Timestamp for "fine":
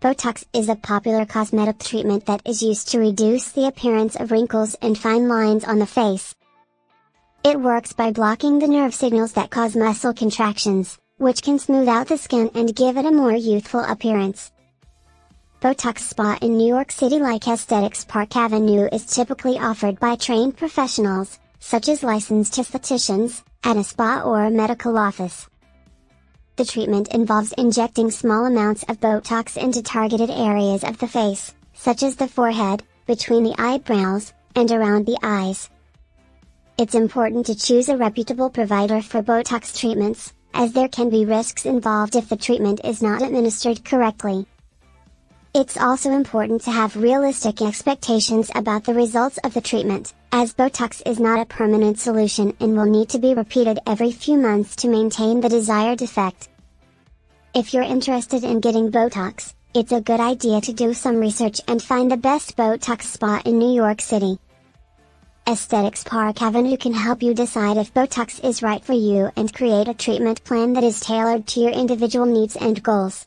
4.98-5.26